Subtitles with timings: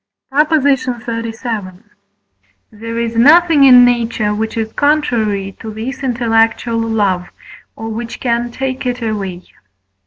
[0.31, 0.49] PROP.
[0.65, 1.83] XXXVII.
[2.71, 7.29] There is nothing in nature, which is contrary to this intellectual love,
[7.75, 9.43] or which can take it away.